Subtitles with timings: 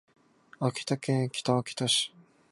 [0.59, 2.11] 秋田県北秋田市